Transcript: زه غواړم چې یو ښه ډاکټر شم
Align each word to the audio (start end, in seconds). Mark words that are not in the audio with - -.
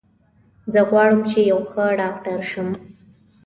زه 0.73 0.81
غواړم 0.89 1.19
چې 1.29 1.39
یو 1.51 1.59
ښه 1.71 1.85
ډاکټر 2.01 2.39
شم 2.51 2.69